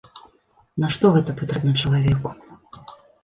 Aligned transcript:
Нашто 0.83 1.11
гэта 1.17 1.35
патрэбна 1.43 1.73
чалавеку! 1.83 2.29